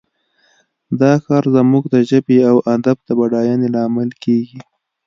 دا 1.01 1.13
کار 1.25 1.43
زموږ 1.55 1.83
د 1.93 1.95
ژبې 2.09 2.37
او 2.49 2.57
ادب 2.75 2.97
د 3.03 3.09
بډاینې 3.19 3.67
لامل 3.75 4.09
کیږي 4.23 4.59